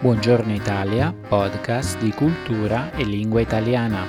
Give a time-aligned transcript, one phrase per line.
[0.00, 4.06] Buongiorno Italia, podcast di cultura e lingua italiana.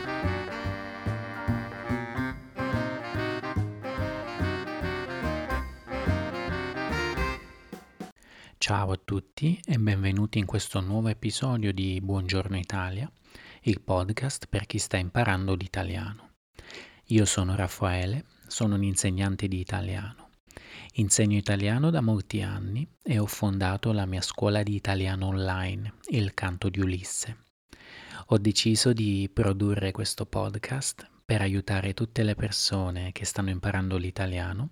[8.59, 13.11] Ciao a tutti e benvenuti in questo nuovo episodio di Buongiorno Italia,
[13.61, 16.33] il podcast per chi sta imparando l'italiano.
[17.05, 20.28] Io sono Raffaele, sono un insegnante di italiano.
[20.94, 26.34] Insegno italiano da molti anni e ho fondato la mia scuola di italiano online, Il
[26.34, 27.38] Canto di Ulisse.
[28.28, 34.72] Ho deciso di produrre questo podcast per aiutare tutte le persone che stanno imparando l'italiano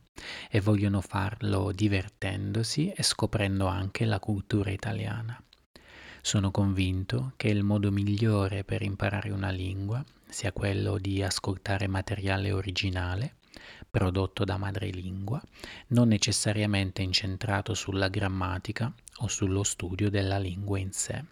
[0.50, 5.40] e vogliono farlo divertendosi e scoprendo anche la cultura italiana.
[6.22, 12.52] Sono convinto che il modo migliore per imparare una lingua sia quello di ascoltare materiale
[12.52, 13.37] originale
[13.90, 15.42] prodotto da madrelingua,
[15.88, 21.24] non necessariamente incentrato sulla grammatica o sullo studio della lingua in sé.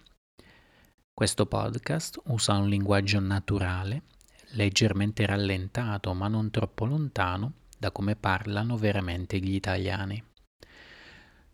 [1.13, 4.03] Questo podcast usa un linguaggio naturale
[4.55, 10.23] leggermente rallentato ma non troppo lontano da come parlano veramente gli italiani.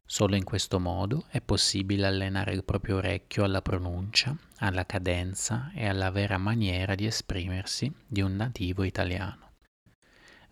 [0.06, 5.88] Solo in questo modo è possibile allenare il proprio orecchio alla pronuncia, alla cadenza e
[5.88, 9.51] alla vera maniera di esprimersi di un nativo italiano.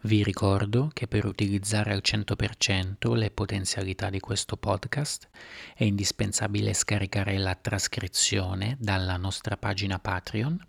[0.01, 5.27] Vi ricordo che per utilizzare al 100% le potenzialità di questo podcast
[5.75, 10.65] è indispensabile scaricare la trascrizione dalla nostra pagina Patreon.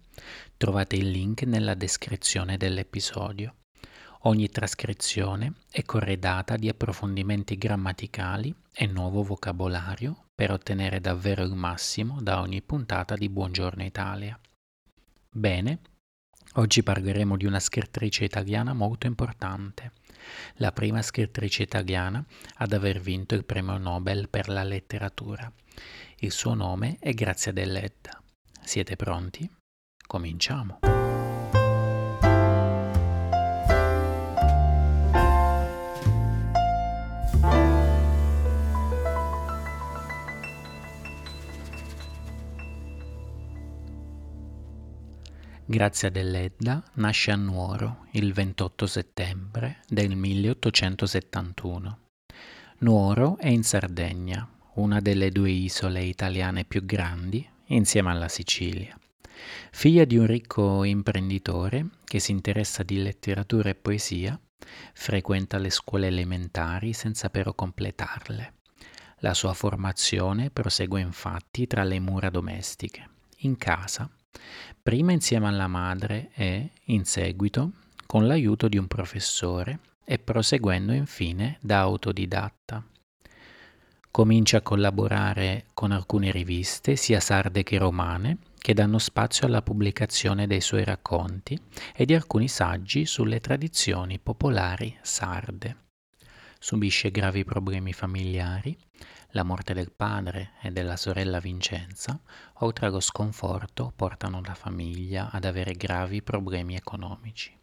[0.56, 3.54] Trovate il link nella descrizione dell'episodio.
[4.22, 12.20] Ogni trascrizione è corredata di approfondimenti grammaticali e nuovo vocabolario per ottenere davvero il massimo
[12.20, 14.36] da ogni puntata di Buongiorno Italia.
[15.30, 15.78] Bene,
[16.54, 19.92] Oggi parleremo di una scrittrice italiana molto importante,
[20.54, 22.24] la prima scrittrice italiana
[22.56, 25.50] ad aver vinto il premio Nobel per la letteratura.
[26.18, 28.20] Il suo nome è Grazia Deledda.
[28.62, 29.48] Siete pronti?
[30.06, 30.89] Cominciamo!
[45.70, 51.98] Grazia Deledda nasce a Nuoro il 28 settembre del 1871.
[52.78, 58.98] Nuoro è in Sardegna, una delle due isole italiane più grandi, insieme alla Sicilia.
[59.70, 64.36] Figlia di un ricco imprenditore che si interessa di letteratura e poesia,
[64.92, 68.54] frequenta le scuole elementari senza però completarle.
[69.18, 73.08] La sua formazione prosegue infatti tra le mura domestiche,
[73.42, 74.10] in casa,
[74.82, 77.72] prima insieme alla madre e, in seguito,
[78.06, 82.84] con l'aiuto di un professore e proseguendo infine da autodidatta.
[84.10, 90.48] Comincia a collaborare con alcune riviste, sia sarde che romane, che danno spazio alla pubblicazione
[90.48, 91.56] dei suoi racconti
[91.94, 95.76] e di alcuni saggi sulle tradizioni popolari sarde.
[96.58, 98.76] Subisce gravi problemi familiari,
[99.34, 102.20] La morte del padre e della sorella Vincenza,
[102.54, 107.56] oltre allo sconforto, portano la famiglia ad avere gravi problemi economici.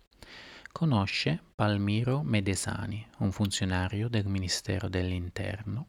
[0.72, 5.88] Conosce Palmiro Medesani, un funzionario del Ministero dell'Interno,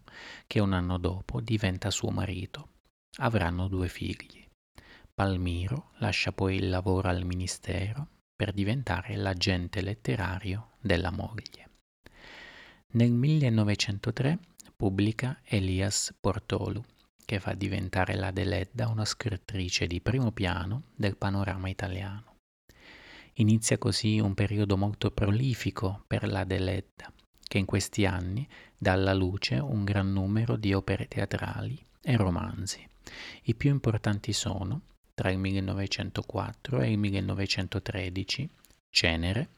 [0.48, 2.70] che un anno dopo diventa suo marito.
[3.18, 4.44] Avranno due figli.
[5.14, 11.70] Palmiro lascia poi il lavoro al Ministero per diventare l'agente letterario della moglie.
[12.92, 14.38] Nel 1903
[14.78, 16.84] pubblica Elias Portolu,
[17.24, 22.36] che fa diventare la Deledda una scrittrice di primo piano del panorama italiano.
[23.34, 28.48] Inizia così un periodo molto prolifico per la Deledda, che in questi anni
[28.78, 32.88] dà alla luce un gran numero di opere teatrali e romanzi.
[33.42, 34.82] I più importanti sono,
[35.12, 38.48] tra il 1904 e il 1913,
[38.90, 39.48] Cenere,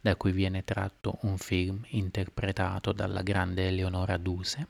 [0.00, 4.68] da cui viene tratto un film interpretato dalla grande Eleonora Duse,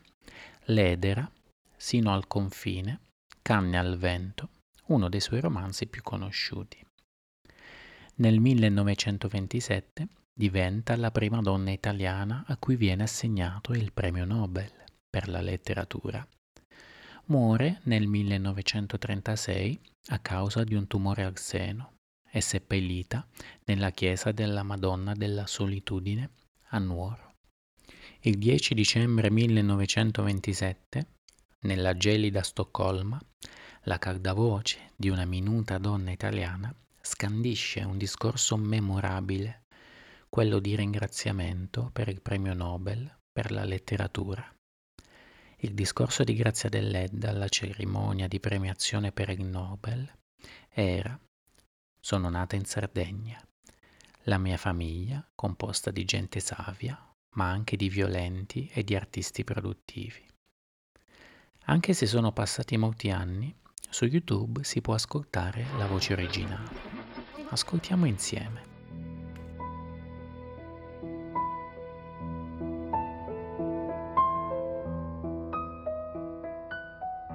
[0.67, 1.31] L'Edera,
[1.78, 3.00] Sino al confine,
[3.43, 4.49] Canne al vento,
[4.87, 6.84] uno dei suoi romanzi più conosciuti.
[8.17, 14.70] Nel 1927 diventa la prima donna italiana a cui viene assegnato il premio Nobel
[15.08, 16.26] per la letteratura.
[17.26, 21.95] Muore nel 1936 a causa di un tumore al seno
[22.36, 23.26] è seppellita
[23.64, 26.32] nella chiesa della Madonna della Solitudine
[26.68, 27.36] a Nuoro.
[28.20, 31.06] Il 10 dicembre 1927,
[31.60, 33.18] nella gelida Stoccolma,
[33.84, 39.62] la caldavoce di una minuta donna italiana scandisce un discorso memorabile,
[40.28, 44.46] quello di ringraziamento per il premio Nobel per la letteratura.
[45.60, 50.06] Il discorso di grazia dell'Edda alla cerimonia di premiazione per il Nobel
[50.68, 51.18] era
[52.06, 53.36] sono nata in Sardegna.
[54.26, 56.96] La mia famiglia, composta di gente savia,
[57.30, 60.24] ma anche di violenti e di artisti produttivi.
[61.64, 63.52] Anche se sono passati molti anni,
[63.90, 66.70] su YouTube si può ascoltare la voce originale.
[67.48, 68.62] Ascoltiamo insieme.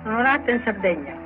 [0.01, 1.20] Sono nata in Sardegna,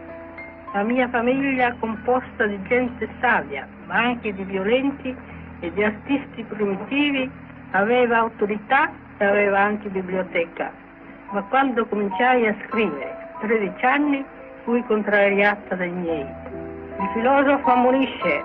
[0.75, 5.15] la mia famiglia composta di gente savia, ma anche di violenti
[5.61, 7.31] e di artisti primitivi,
[7.71, 10.69] aveva autorità e aveva anche biblioteca.
[11.31, 14.25] Ma quando cominciai a scrivere, 13 anni,
[14.65, 16.25] fui contrariata dai miei.
[16.99, 18.43] Il filosofo ammonisce,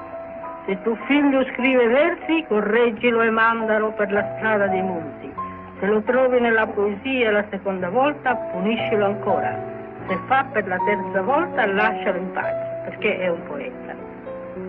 [0.67, 5.33] se tuo figlio scrive versi, correggilo e mandalo per la strada dei monti.
[5.81, 9.79] Se lo trovi nella poesia la seconda volta, puniscilo ancora
[10.11, 13.95] se fa per la terza volta lascialo in pace, perché è un poeta.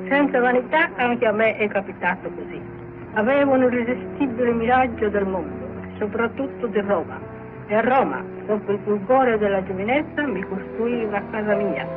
[0.07, 2.61] Senza vanità anche a me è capitato così.
[3.13, 5.65] Avevo un irresistibile miraggio del mondo,
[5.97, 7.19] soprattutto di Roma.
[7.65, 11.87] E a Roma, dopo il fulgore della giovinezza, mi costruì una casa mia.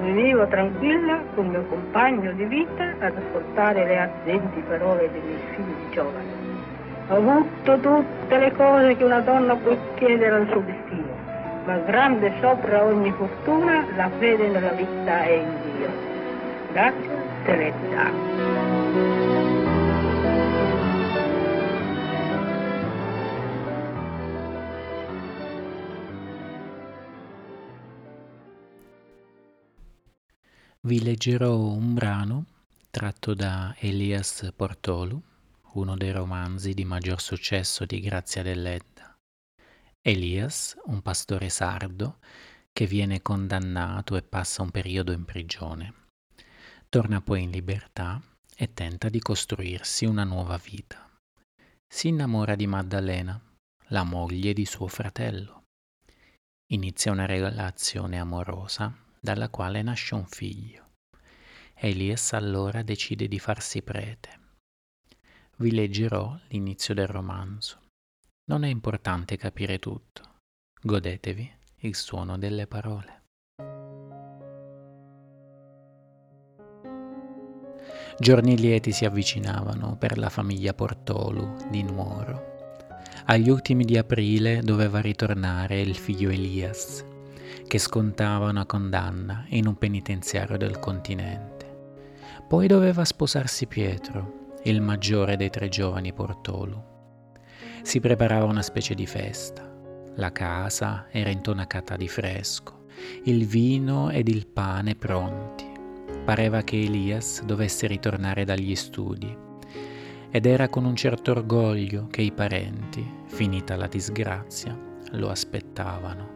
[0.00, 5.90] Vivevo tranquilla con mio compagno di vita ad ascoltare le ardenti parole dei miei figli
[5.90, 6.42] giovani.
[7.08, 11.03] Ho avuto tutte le cose che una donna può chiedere al suo destino
[11.64, 15.90] ma grande sopra ogni fortuna la fede nella vita e in Dio.
[16.72, 17.10] Grazie,
[17.44, 19.12] Teresa.
[30.86, 32.44] Vi leggerò un brano
[32.90, 35.18] tratto da Elias Portolu,
[35.72, 39.13] uno dei romanzi di maggior successo di Grazia Dell'Edda.
[40.06, 42.18] Elias, un pastore sardo,
[42.72, 45.94] che viene condannato e passa un periodo in prigione.
[46.90, 48.20] Torna poi in libertà
[48.54, 51.08] e tenta di costruirsi una nuova vita.
[51.88, 53.40] Si innamora di Maddalena,
[53.86, 55.62] la moglie di suo fratello.
[56.72, 60.90] Inizia una relazione amorosa dalla quale nasce un figlio.
[61.72, 64.40] Elias allora decide di farsi prete.
[65.56, 67.83] Vi leggerò l'inizio del romanzo.
[68.46, 70.20] Non è importante capire tutto.
[70.82, 73.22] Godetevi il suono delle parole.
[78.18, 82.52] Giorni lieti si avvicinavano per la famiglia Portolu di Nuoro.
[83.24, 87.02] Agli ultimi di aprile doveva ritornare il figlio Elias,
[87.66, 92.02] che scontava una condanna in un penitenziario del continente.
[92.46, 96.92] Poi doveva sposarsi Pietro, il maggiore dei tre giovani Portolu
[97.82, 99.70] si preparava una specie di festa.
[100.16, 102.86] La casa era intonacata di fresco,
[103.24, 105.64] il vino ed il pane pronti.
[106.24, 109.36] Pareva che Elias dovesse ritornare dagli studi
[110.30, 114.76] ed era con un certo orgoglio che i parenti, finita la disgrazia,
[115.12, 116.33] lo aspettavano.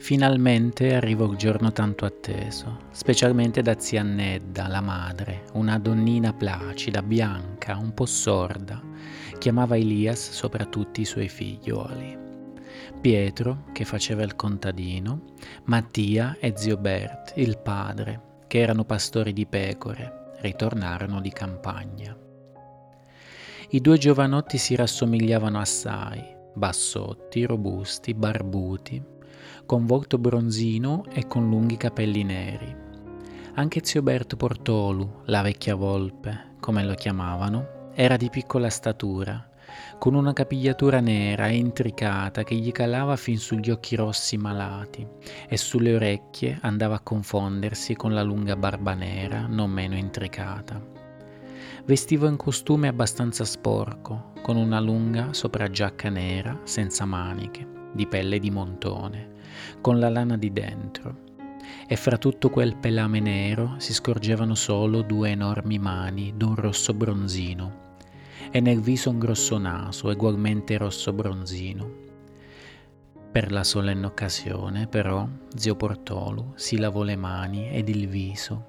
[0.00, 7.02] Finalmente arrivò il giorno tanto atteso, specialmente da zia Nedda, la madre, una donnina placida,
[7.02, 8.82] bianca, un po' sorda,
[9.38, 12.16] che amava Elias sopra tutti i suoi figliuoli.
[12.98, 19.44] Pietro, che faceva il contadino, Mattia e zio Bert, il padre, che erano pastori di
[19.44, 22.16] pecore, ritornarono di campagna.
[23.68, 29.18] I due giovanotti si rassomigliavano assai, bassotti, robusti, barbuti,
[29.70, 32.74] con volto bronzino e con lunghi capelli neri.
[33.54, 39.48] Anche zio Bert Portolu, la vecchia volpe, come lo chiamavano, era di piccola statura,
[39.96, 45.06] con una capigliatura nera e intricata che gli calava fin sugli occhi rossi malati
[45.48, 50.84] e sulle orecchie andava a confondersi con la lunga barba nera non meno intricata.
[51.84, 58.50] Vestiva in costume abbastanza sporco, con una lunga sopraggiacca nera senza maniche, di pelle di
[58.50, 59.38] montone,
[59.80, 61.28] con la lana di dentro,
[61.86, 67.88] e fra tutto quel pelame nero si scorgevano solo due enormi mani d'un rosso bronzino,
[68.50, 72.08] e nel viso un grosso naso, ugualmente rosso bronzino.
[73.30, 78.66] Per la solenne occasione, però, zio Portolu si lavò le mani ed il viso,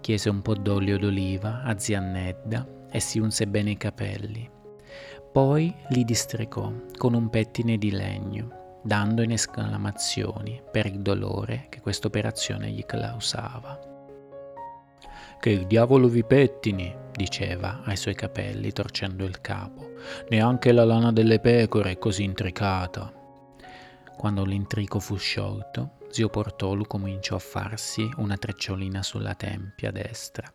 [0.00, 4.48] chiese un po' d'olio d'oliva a zia Nedda e si unse bene i capelli.
[5.32, 11.80] Poi li districò con un pettine di legno dando in esclamazioni per il dolore che
[11.80, 13.80] questa operazione gli causava.
[15.40, 19.94] Che il diavolo vi pettini, diceva ai suoi capelli torcendo il capo,
[20.28, 23.12] neanche la lana delle pecore è così intricata.
[24.16, 30.50] Quando l'intrico fu sciolto, zio Portolu cominciò a farsi una trecciolina sulla tempia destra,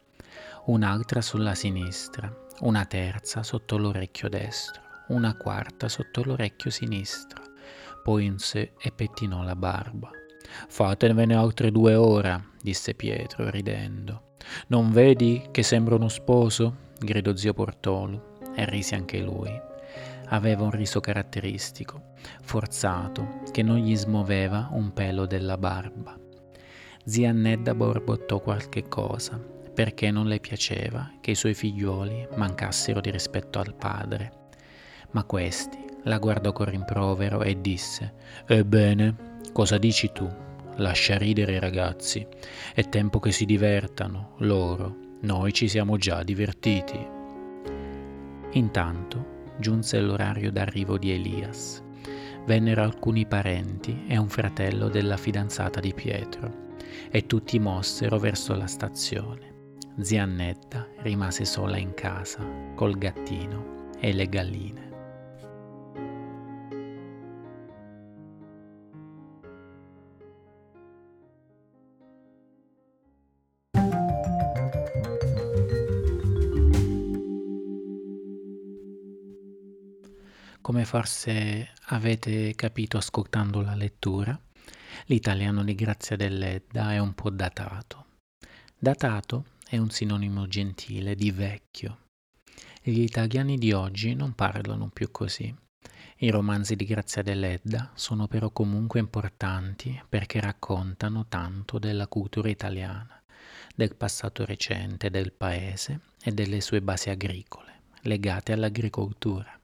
[0.65, 7.40] un'altra sulla sinistra, una terza sotto l'orecchio destro, una quarta sotto l'orecchio sinistro
[8.01, 10.09] poi in sé e pettinò la barba.
[10.67, 14.33] Fatevene altre due ora, disse Pietro, ridendo.
[14.67, 16.89] Non vedi che sembra uno sposo?
[16.99, 18.21] gridò zio Portolu,
[18.55, 19.51] e rise anche lui.
[20.27, 26.17] Aveva un riso caratteristico, forzato, che non gli smuoveva un pelo della barba.
[27.03, 29.39] Zia Nedda borbottò qualche cosa,
[29.73, 34.39] perché non le piaceva che i suoi figliuoli mancassero di rispetto al padre.
[35.11, 38.13] Ma questi, la guardò con rimprovero e disse
[38.47, 40.29] Ebbene, cosa dici tu?
[40.75, 42.25] Lascia ridere i ragazzi.
[42.73, 44.95] È tempo che si divertano, loro.
[45.21, 46.99] Noi ci siamo già divertiti.
[48.53, 51.83] Intanto giunse l'orario d'arrivo di Elias.
[52.45, 56.69] Vennero alcuni parenti e un fratello della fidanzata di Pietro
[57.11, 59.49] e tutti mossero verso la stazione.
[59.99, 62.43] Zia Annetta rimase sola in casa
[62.73, 64.90] col gattino e le galline.
[80.61, 84.39] Come forse avete capito ascoltando la lettura,
[85.05, 88.05] l'italiano di Grazia dell'Edda è un po' datato.
[88.77, 92.09] Datato è un sinonimo gentile di vecchio.
[92.79, 95.53] Gli italiani di oggi non parlano più così.
[96.17, 103.19] I romanzi di Grazia dell'Edda sono però comunque importanti perché raccontano tanto della cultura italiana,
[103.75, 109.60] del passato recente del paese e delle sue basi agricole, legate all'agricoltura.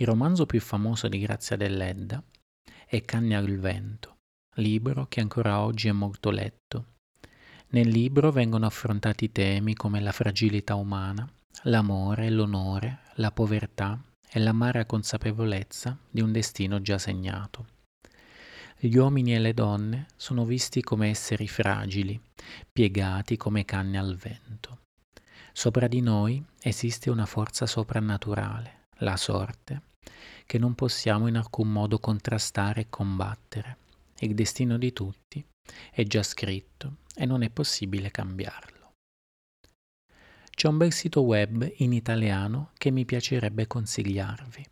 [0.00, 2.22] Il romanzo più famoso di Grazia dell'Edda
[2.86, 4.18] è Canne al vento,
[4.54, 6.94] libro che ancora oggi è molto letto.
[7.70, 11.28] Nel libro vengono affrontati temi come la fragilità umana,
[11.62, 14.00] l'amore, l'onore, la povertà
[14.30, 17.66] e l'amara consapevolezza di un destino già segnato.
[18.78, 22.20] Gli uomini e le donne sono visti come esseri fragili,
[22.70, 24.82] piegati come canne al vento.
[25.52, 29.86] Sopra di noi esiste una forza soprannaturale, la sorte,
[30.46, 33.76] che non possiamo in alcun modo contrastare e combattere.
[34.20, 35.44] Il destino di tutti
[35.90, 38.92] è già scritto e non è possibile cambiarlo.
[40.50, 44.64] C'è un bel sito web in italiano che mi piacerebbe consigliarvi